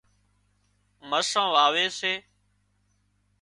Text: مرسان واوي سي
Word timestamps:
مرسان 1.09 1.47
واوي 1.55 1.85
سي 1.99 2.13